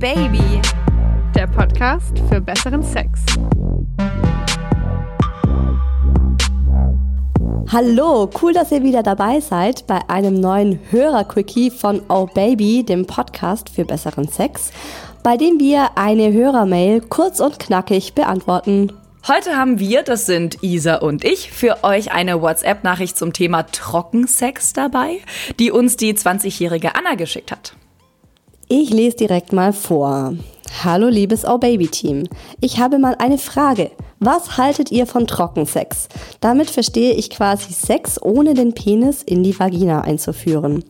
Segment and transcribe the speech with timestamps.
[0.00, 0.62] Baby,
[1.34, 3.20] der Podcast für besseren Sex.
[7.70, 13.06] Hallo, cool, dass ihr wieder dabei seid bei einem neuen Hörer-Quickie von Oh Baby, dem
[13.06, 14.72] Podcast für besseren Sex,
[15.22, 18.94] bei dem wir eine Hörermail kurz und knackig beantworten.
[19.28, 24.72] Heute haben wir, das sind Isa und ich, für euch eine WhatsApp-Nachricht zum Thema Trockensex
[24.72, 25.18] dabei,
[25.58, 27.74] die uns die 20-jährige Anna geschickt hat.
[28.72, 30.34] Ich lese direkt mal vor.
[30.84, 32.28] Hallo liebes Oh Baby Team.
[32.60, 33.90] Ich habe mal eine Frage.
[34.20, 36.06] Was haltet ihr von Trockensex?
[36.40, 40.84] Damit verstehe ich quasi Sex ohne den Penis in die Vagina einzuführen.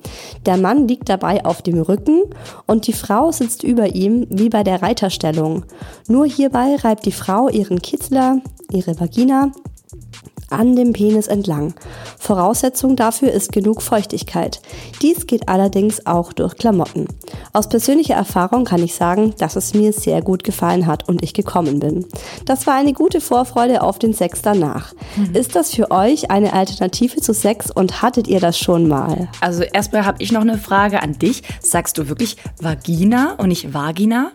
[0.45, 2.25] Der Mann liegt dabei auf dem Rücken
[2.67, 5.65] und die Frau sitzt über ihm wie bei der Reiterstellung.
[6.07, 9.53] Nur hierbei reibt die Frau ihren Kitzler, ihre Vagina
[10.51, 11.75] an dem Penis entlang.
[12.19, 14.61] Voraussetzung dafür ist genug Feuchtigkeit.
[15.03, 17.07] Dies geht allerdings auch durch Klamotten.
[17.53, 21.35] Aus persönlicher Erfahrung kann ich sagen, dass es mir sehr gut gefallen hat und ich
[21.35, 22.07] gekommen bin.
[22.45, 24.93] Das war eine gute Vorfreude auf den Sex danach.
[25.17, 25.35] Mhm.
[25.35, 29.29] Ist das für euch eine Alternative zu Sex und hattet ihr das schon mal?
[29.41, 31.43] Also erstmal habe ich noch eine Frage an dich.
[31.61, 34.33] Sagst du wirklich Vagina und nicht Vagina?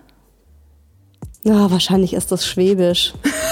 [1.43, 3.13] Ja, wahrscheinlich ist das Schwäbisch.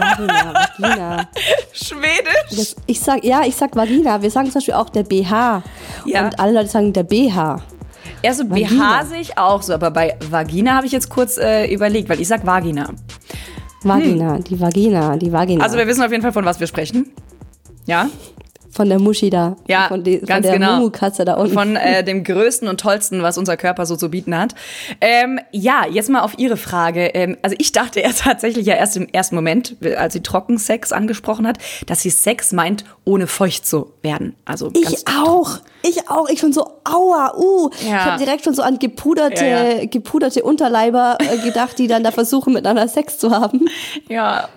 [0.00, 1.28] Vagina, Vagina.
[1.72, 2.56] Schwedisch?
[2.56, 4.20] Das, ich sag, ja, ich sag Vagina.
[4.22, 5.62] Wir sagen zum Beispiel auch der BH.
[6.04, 6.24] Ja.
[6.24, 7.62] Und alle Leute sagen der BH.
[8.22, 11.72] Ja, so BH sehe ich auch so, aber bei Vagina habe ich jetzt kurz äh,
[11.72, 12.90] überlegt, weil ich sag Vagina.
[13.82, 14.44] Vagina, hm.
[14.44, 15.62] die Vagina, die Vagina.
[15.62, 17.12] Also wir wissen auf jeden Fall, von was wir sprechen.
[17.86, 18.10] Ja?
[18.70, 19.56] Von der Muschi da.
[19.66, 20.76] Ja, von, die, ganz von der genau.
[20.76, 21.54] Mumu-Katze da unten.
[21.54, 24.54] Von äh, dem größten und tollsten, was unser Körper so zu bieten hat.
[25.00, 27.06] Ähm, ja, jetzt mal auf Ihre Frage.
[27.14, 31.46] Ähm, also ich dachte erst tatsächlich ja erst im ersten Moment, als sie Trockensex angesprochen
[31.46, 34.34] hat, dass sie Sex meint, ohne feucht zu werden.
[34.44, 35.58] Also ich auch.
[35.82, 36.28] Ich auch.
[36.28, 37.70] Ich schon so, aua, uh.
[37.86, 37.88] Ja.
[37.88, 39.86] Ich habe direkt schon so an gepuderte, ja, ja.
[39.86, 43.66] gepuderte Unterleiber äh, gedacht, die dann da versuchen, miteinander Sex zu haben.
[44.08, 44.48] Ja,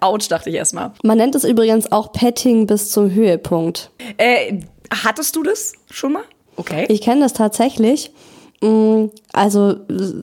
[0.00, 0.92] Autsch, dachte ich erstmal.
[1.02, 3.90] Man nennt es übrigens auch Petting bis zum Höhepunkt.
[4.16, 6.24] Äh, hattest du das schon mal?
[6.56, 6.86] Okay.
[6.88, 8.12] Ich kenne das tatsächlich.
[8.60, 9.76] Mm, also,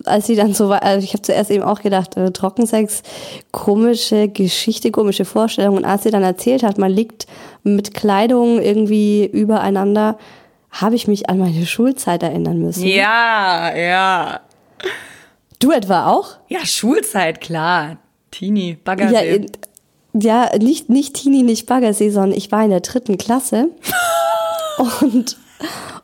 [0.05, 3.03] als sie dann so war, also ich habe zuerst eben auch gedacht, äh, Trockensex,
[3.51, 5.77] komische Geschichte, komische Vorstellung.
[5.77, 7.27] Und als sie dann erzählt hat, man liegt
[7.63, 10.17] mit Kleidung irgendwie übereinander,
[10.71, 12.87] habe ich mich an meine Schulzeit erinnern müssen.
[12.87, 14.39] Ja, ja.
[15.59, 16.37] Du etwa auch?
[16.47, 17.97] Ja, Schulzeit, klar.
[18.31, 19.47] Teenie, Baggersee.
[20.13, 23.69] Ja, ja, nicht, nicht Teenie, nicht Baggersee, sondern ich war in der dritten Klasse.
[25.01, 25.37] und,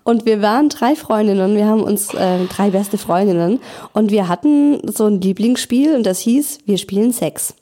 [0.03, 3.59] und wir waren drei Freundinnen, wir haben uns äh, drei beste Freundinnen
[3.93, 7.53] und wir hatten so ein Lieblingsspiel und das hieß, wir spielen Sex.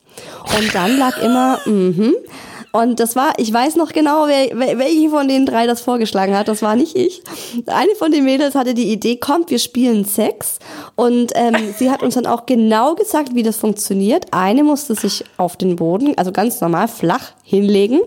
[0.57, 2.13] Und dann lag immer, mhm.
[2.75, 6.49] Und das war, ich weiß noch genau, wer, welche von den drei das vorgeschlagen hat.
[6.49, 7.23] Das war nicht ich.
[7.67, 10.59] Eine von den Mädels hatte die Idee, kommt, wir spielen Sex.
[10.95, 14.25] Und ähm, sie hat uns dann auch genau gesagt, wie das funktioniert.
[14.31, 18.01] Eine musste sich auf den Boden, also ganz normal flach hinlegen.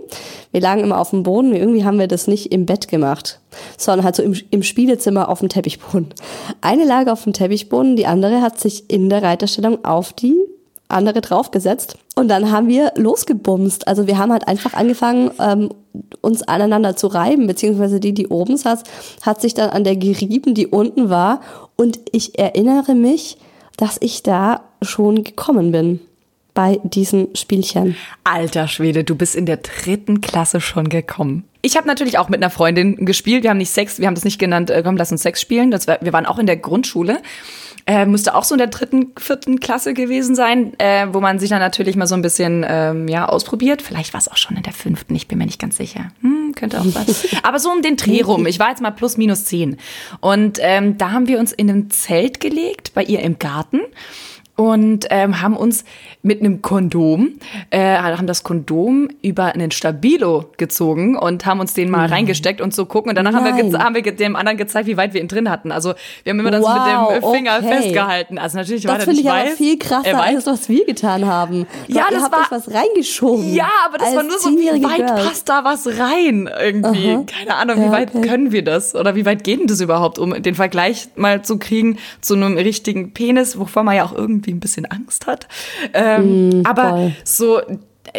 [0.53, 1.55] Wir lagen immer auf dem Boden.
[1.55, 3.41] Irgendwie haben wir das nicht im Bett gemacht,
[3.79, 6.13] sondern halt so im, im Spielezimmer auf dem Teppichboden.
[6.61, 10.37] Eine lag auf dem Teppichboden, die andere hat sich in der Reiterstellung auf die
[10.89, 13.87] andere draufgesetzt und dann haben wir losgebumst.
[13.87, 15.71] Also wir haben halt einfach angefangen, ähm,
[16.21, 18.85] uns aneinander zu reiben, beziehungsweise die, die oben saß,
[19.23, 21.41] hat sich dann an der gerieben, die unten war.
[21.77, 23.37] Und ich erinnere mich,
[23.77, 26.01] dass ich da schon gekommen bin
[26.55, 27.95] bei diesen Spielchen.
[28.25, 31.45] Alter Schwede, du bist in der dritten Klasse schon gekommen.
[31.63, 33.45] Ich habe natürlich auch mit einer Freundin gespielt.
[33.45, 35.73] Wir haben nicht Sex, wir haben das nicht genannt, äh, komm, lass uns Sex spielen.
[35.73, 37.19] War, wir waren auch in der Grundschule.
[37.89, 41.49] Äh, müsste auch so in der dritten, vierten Klasse gewesen sein, äh, wo man sich
[41.49, 43.81] dann natürlich mal so ein bisschen ähm, ja, ausprobiert.
[43.81, 46.13] Vielleicht war es auch schon in der fünften, ich bin mir nicht ganz sicher.
[46.21, 47.07] Hm, könnte auch sein.
[47.43, 48.47] Aber so um den Dreh rum.
[48.47, 49.79] Ich war jetzt mal plus minus zehn.
[50.21, 53.81] Und ähm, da haben wir uns in ein Zelt gelegt, bei ihr im Garten
[54.59, 55.85] und ähm, haben uns
[56.23, 57.35] mit einem Kondom,
[57.71, 62.11] äh, haben das Kondom über einen Stabilo gezogen und haben uns den mal Nein.
[62.11, 63.11] reingesteckt und so gucken.
[63.11, 65.71] Und danach haben wir, haben wir dem anderen gezeigt, wie weit wir ihn drin hatten.
[65.71, 65.95] Also
[66.25, 67.69] wir haben immer das wow, mit dem Finger okay.
[67.69, 68.39] festgehalten.
[68.39, 71.69] Also natürlich das war das finde ich aber viel krasser als was wir getan haben.
[71.87, 73.55] Ja, Ihr das war was reingeschoben.
[73.55, 75.25] Ja, aber das war nur so, wie weit Girl.
[75.25, 77.13] passt da was rein irgendwie?
[77.13, 77.25] Aha.
[77.27, 78.27] Keine Ahnung, wie weit okay.
[78.27, 78.97] können wir das?
[78.97, 82.57] Oder wie weit geht denn das überhaupt, um den Vergleich mal zu kriegen zu einem
[82.57, 85.49] richtigen Penis, wovor man ja auch irgendwie ein bisschen Angst hat.
[85.93, 87.13] Ähm, mm, aber voll.
[87.25, 87.63] so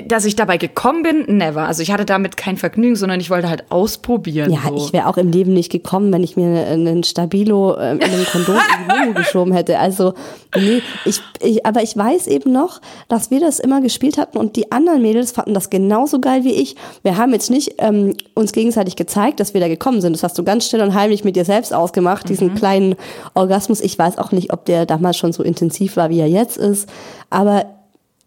[0.07, 1.63] dass ich dabei gekommen bin, never.
[1.67, 4.51] Also ich hatte damit kein Vergnügen, sondern ich wollte halt ausprobieren.
[4.51, 4.75] Ja, so.
[4.75, 8.25] ich wäre auch im Leben nicht gekommen, wenn ich mir einen Stabilo äh, in einem
[8.25, 9.79] Kondom in die geschoben hätte.
[9.79, 10.13] Also,
[10.55, 14.55] nee, ich, ich, aber ich weiß eben noch, dass wir das immer gespielt hatten und
[14.55, 16.75] die anderen Mädels fanden das genauso geil wie ich.
[17.03, 20.13] Wir haben jetzt nicht ähm, uns gegenseitig gezeigt, dass wir da gekommen sind.
[20.13, 22.27] Das hast du ganz still und heimlich mit dir selbst ausgemacht, Mhm.
[22.27, 22.95] diesen kleinen
[23.33, 23.81] Orgasmus.
[23.81, 26.89] Ich weiß auch nicht, ob der damals schon so intensiv war, wie er jetzt ist.
[27.29, 27.65] Aber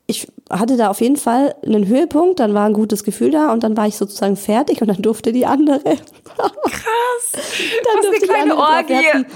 [0.07, 3.63] ich hatte da auf jeden Fall einen Höhepunkt, dann war ein gutes Gefühl da und
[3.65, 5.81] dann war ich sozusagen fertig und dann durfte die andere.
[5.83, 7.33] Krass.
[7.33, 8.69] Dann Was durfte eine die kleine drauf.
[8.89, 9.07] Wir Orgie.
[9.09, 9.27] hatten,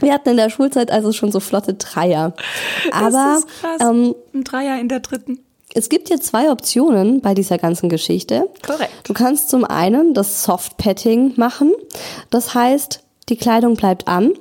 [0.00, 2.32] wir hatten in der Schulzeit also schon so flotte Dreier.
[2.92, 3.80] Aber das ist krass.
[3.90, 5.40] ähm, Ein Dreier in der dritten.
[5.74, 8.48] es gibt hier zwei Optionen bei dieser ganzen Geschichte.
[8.64, 8.90] Korrekt.
[9.04, 11.72] Du kannst zum einen das Soft-Petting machen.
[12.30, 14.32] Das heißt, die Kleidung bleibt an.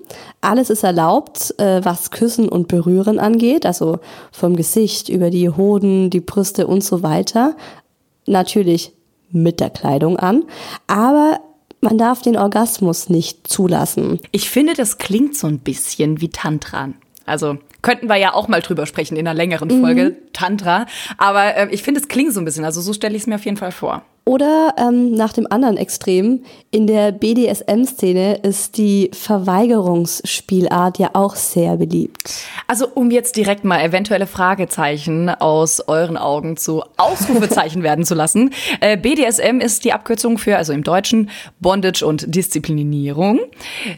[0.41, 3.65] Alles ist erlaubt, äh, was Küssen und Berühren angeht.
[3.65, 3.99] Also
[4.31, 7.55] vom Gesicht über die Hoden, die Brüste und so weiter.
[8.25, 8.93] Natürlich
[9.29, 10.43] mit der Kleidung an.
[10.87, 11.39] Aber
[11.81, 14.19] man darf den Orgasmus nicht zulassen.
[14.31, 16.89] Ich finde, das klingt so ein bisschen wie Tantra.
[17.25, 20.87] Also könnten wir ja auch mal drüber sprechen in einer längeren Folge, Tantra.
[21.17, 22.65] Aber äh, ich finde, es klingt so ein bisschen.
[22.65, 24.03] Also so stelle ich es mir auf jeden Fall vor.
[24.27, 31.77] Oder ähm, nach dem anderen Extrem, in der BDSM-Szene ist die Verweigerungsspielart ja auch sehr
[31.77, 32.33] beliebt.
[32.67, 38.53] Also um jetzt direkt mal eventuelle Fragezeichen aus euren Augen zu Ausrufezeichen werden zu lassen.
[38.81, 41.29] Äh, BDSM ist die Abkürzung für, also im Deutschen,
[41.61, 43.39] Bondage und Disziplinierung,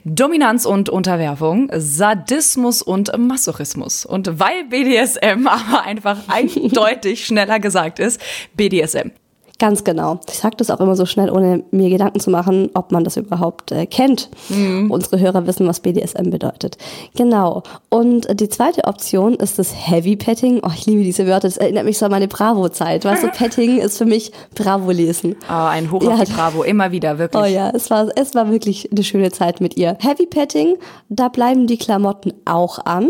[0.06, 4.06] Dominanz und Unterwerfung, Sadismus und Masochismus.
[4.06, 8.22] Und weil BDSM aber einfach eindeutig schneller gesagt ist,
[8.56, 9.10] BDSM.
[9.60, 10.20] Ganz genau.
[10.30, 13.18] Ich sage das auch immer so schnell, ohne mir Gedanken zu machen, ob man das
[13.18, 14.30] überhaupt äh, kennt.
[14.50, 16.78] Unsere Hörer wissen, was BDSM bedeutet.
[17.16, 17.64] Genau.
[17.90, 20.62] Und die zweite Option ist das Heavy Petting.
[20.64, 21.48] Oh, ich liebe diese Wörter.
[21.50, 23.04] Das erinnert mich so an meine Bravo-Zeit.
[23.04, 25.36] Weißt du, Petting ist für mich Bravo-lesen.
[25.50, 26.24] Oh, ein Hoch auf Ja.
[26.26, 27.44] die Bravo, immer wieder, wirklich.
[27.44, 29.98] Oh ja, es war, es war wirklich eine schöne Zeit mit ihr.
[30.00, 30.78] Heavy Petting,
[31.10, 33.10] da bleiben die Klamotten auch an.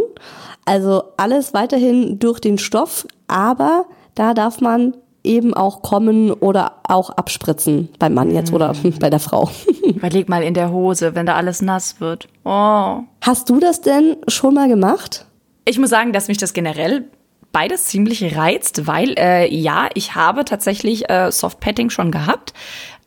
[0.66, 3.86] Also alles weiterhin durch den Stoff, aber
[4.16, 7.90] da darf man eben auch kommen oder auch abspritzen.
[8.00, 9.50] Beim Mann jetzt oder bei der Frau.
[9.84, 12.28] Überleg mal in der Hose, wenn da alles nass wird.
[12.44, 13.00] Oh.
[13.22, 15.26] Hast du das denn schon mal gemacht?
[15.66, 17.06] Ich muss sagen, dass mich das generell
[17.52, 22.54] beides ziemlich reizt, weil äh, ja, ich habe tatsächlich äh, Softpatting schon gehabt.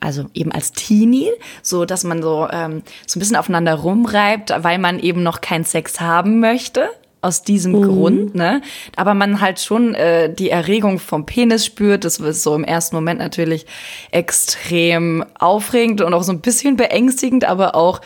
[0.00, 1.30] Also eben als Teenie,
[1.62, 5.64] so dass man so ähm, so ein bisschen aufeinander rumreibt, weil man eben noch keinen
[5.64, 6.88] Sex haben möchte.
[7.24, 8.62] Aus diesem Grund, ne?
[8.96, 12.04] Aber man halt schon äh, die Erregung vom Penis spürt.
[12.04, 13.64] Das ist so im ersten Moment natürlich
[14.10, 18.00] extrem aufregend und auch so ein bisschen beängstigend, aber auch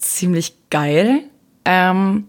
[0.00, 1.20] ziemlich geil.
[1.64, 2.26] Ähm,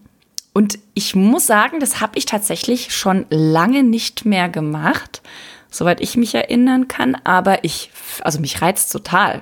[0.54, 5.22] und ich muss sagen, das habe ich tatsächlich schon lange nicht mehr gemacht,
[5.70, 7.16] soweit ich mich erinnern kann.
[7.24, 7.90] Aber ich,
[8.22, 9.42] also mich reizt total.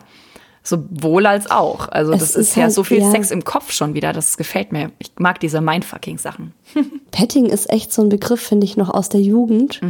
[0.69, 1.89] Sowohl als auch.
[1.89, 4.13] Also Es das ist ist, ja halt so viel eher- Sex im Kopf schon wieder.
[4.13, 4.91] Das gefällt mir.
[4.99, 6.53] Ich mag diese Mindfucking-Sachen.
[7.11, 9.81] Petting ist echt so ein Begriff, finde ich, noch aus der Jugend.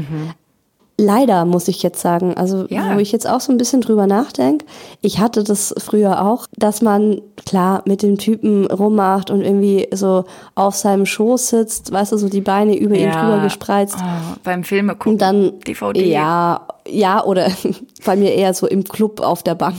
[1.02, 2.34] Leider, muss ich jetzt sagen.
[2.36, 2.94] Also, Ja.
[2.94, 4.66] wo ich jetzt auch so ein bisschen drüber nachdenke.
[5.00, 10.25] Ich hatte das früher auch, dass man, klar, mit dem Typen rummacht und irgendwie so
[10.56, 13.96] auf seinem Schoß sitzt, weißt du, so die Beine über ihn drüber gespreizt.
[13.98, 15.14] Oh, beim Filme gucken.
[15.14, 16.06] Und dann, DVD.
[16.06, 17.51] ja, ja, oder
[18.06, 19.75] bei mir eher so im Club auf der Bank.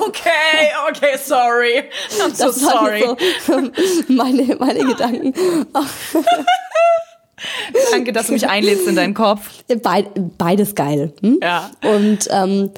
[0.00, 1.84] Okay, okay, sorry.
[2.20, 3.04] I'm so Das sorry.
[3.46, 5.32] so meine, meine Gedanken.
[7.90, 9.48] Danke, dass du mich einlädst in deinen Kopf.
[9.82, 10.06] Beid,
[10.38, 11.12] beides geil.
[11.22, 11.40] Hm?
[11.42, 11.70] Ja.
[11.82, 12.70] Und ähm,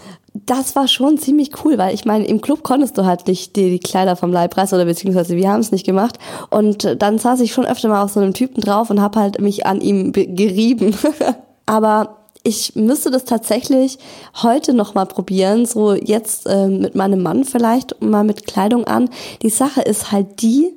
[0.47, 3.71] das war schon ziemlich cool, weil ich meine, im Club konntest du halt nicht die,
[3.71, 6.19] die Kleider vom Leib reißen oder beziehungsweise wir haben es nicht gemacht.
[6.51, 9.21] Und äh, dann saß ich schon öfter mal auf so einem Typen drauf und habe
[9.21, 10.97] halt mich an ihm be- gerieben.
[11.67, 13.99] Aber ich müsste das tatsächlich
[14.43, 19.09] heute noch mal probieren, so jetzt ähm, mit meinem Mann vielleicht mal mit Kleidung an.
[19.43, 20.71] Die Sache ist halt die,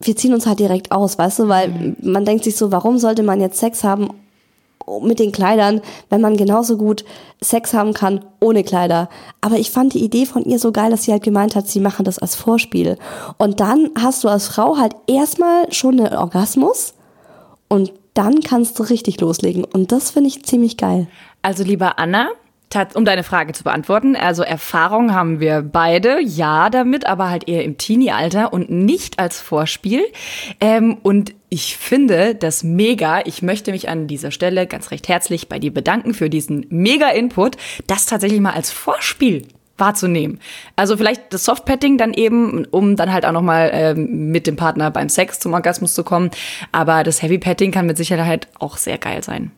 [0.00, 3.22] wir ziehen uns halt direkt aus, weißt du, weil man denkt sich so, warum sollte
[3.22, 4.10] man jetzt Sex haben
[5.00, 7.04] mit den Kleidern, wenn man genauso gut
[7.40, 9.08] Sex haben kann ohne Kleider.
[9.40, 11.78] Aber ich fand die Idee von ihr so geil, dass sie halt gemeint hat, sie
[11.78, 12.98] machen das als Vorspiel.
[13.38, 16.94] Und dann hast du als Frau halt erstmal schon einen Orgasmus
[17.68, 19.64] und dann kannst du richtig loslegen.
[19.64, 21.06] Und das finde ich ziemlich geil.
[21.42, 22.28] Also, lieber Anna,
[22.94, 27.64] um deine Frage zu beantworten, also Erfahrung haben wir beide, ja damit, aber halt eher
[27.64, 30.02] im Teenie-Alter und nicht als Vorspiel.
[30.60, 33.20] Ähm, und ich finde das mega.
[33.26, 37.08] Ich möchte mich an dieser Stelle ganz recht herzlich bei dir bedanken für diesen mega
[37.08, 39.46] Input, das tatsächlich mal als Vorspiel
[39.78, 40.38] wahrzunehmen.
[40.76, 44.56] Also vielleicht das Softpatting dann eben, um dann halt auch noch mal ähm, mit dem
[44.56, 46.30] Partner beim Sex zum Orgasmus zu kommen.
[46.72, 49.50] Aber das Heavy Patting kann mit Sicherheit auch sehr geil sein.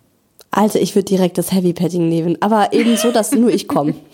[0.50, 3.94] Also ich würde direkt das Heavy Petting nehmen, aber eben so, dass nur ich komme.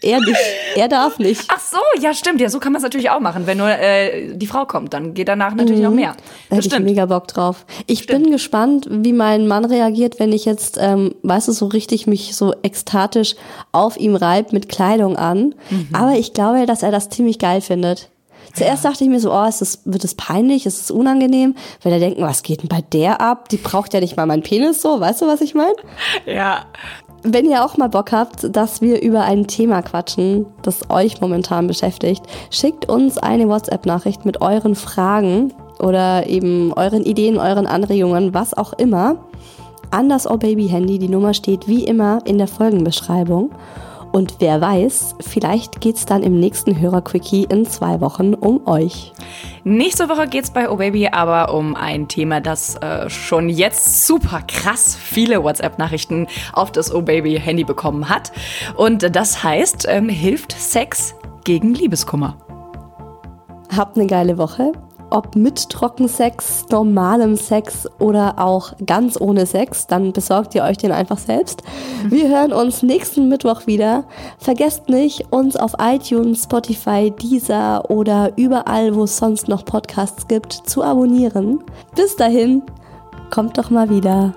[0.00, 0.36] Er nicht.
[0.76, 1.44] Er darf nicht.
[1.48, 2.40] Ach so, ja, stimmt.
[2.40, 3.46] Ja, so kann man es natürlich auch machen.
[3.46, 6.12] Wenn nur äh, die Frau kommt, dann geht danach natürlich noch mehr.
[6.12, 6.16] Da
[6.50, 6.86] Das hätte ich stimmt.
[6.86, 7.66] mega Bock drauf.
[7.86, 12.06] Ich bin gespannt, wie mein Mann reagiert, wenn ich jetzt, ähm, weißt du, so richtig
[12.06, 13.34] mich so ekstatisch
[13.72, 15.54] auf ihm reibe mit Kleidung an.
[15.70, 15.88] Mhm.
[15.92, 18.08] Aber ich glaube, dass er das ziemlich geil findet.
[18.54, 21.92] Zuerst dachte ich mir so, oh, ist das, wird es peinlich, ist es unangenehm, weil
[21.92, 23.48] er denkt, was geht denn bei der ab?
[23.50, 25.74] Die braucht ja nicht mal meinen Penis so, weißt du, was ich meine?
[26.26, 26.64] Ja.
[27.22, 31.66] Wenn ihr auch mal Bock habt, dass wir über ein Thema quatschen, das euch momentan
[31.66, 38.54] beschäftigt, schickt uns eine WhatsApp-Nachricht mit euren Fragen oder eben euren Ideen, euren Anregungen, was
[38.54, 39.16] auch immer,
[39.90, 40.98] an das Oh Baby Handy.
[40.98, 43.50] Die Nummer steht wie immer in der Folgenbeschreibung.
[44.12, 49.12] Und wer weiß, vielleicht geht's dann im nächsten Hörer-Quickie in zwei Wochen um euch.
[49.64, 54.42] Nächste Woche geht's bei Oh Baby aber um ein Thema, das äh, schon jetzt super
[54.48, 58.32] krass viele WhatsApp-Nachrichten auf das Oh Baby Handy bekommen hat.
[58.76, 62.36] Und das heißt, ähm, hilft Sex gegen Liebeskummer.
[63.76, 64.72] Habt eine geile Woche.
[65.10, 70.92] Ob mit Trockensex, normalem Sex oder auch ganz ohne Sex, dann besorgt ihr euch den
[70.92, 71.62] einfach selbst.
[72.08, 74.04] Wir hören uns nächsten Mittwoch wieder.
[74.38, 80.52] Vergesst nicht, uns auf iTunes, Spotify, Deezer oder überall, wo es sonst noch Podcasts gibt,
[80.52, 81.60] zu abonnieren.
[81.94, 82.62] Bis dahin,
[83.30, 84.34] kommt doch mal wieder.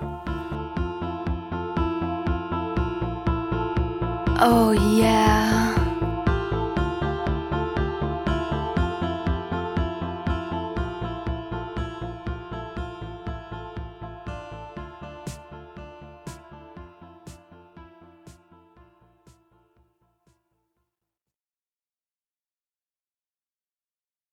[4.40, 5.71] Oh yeah.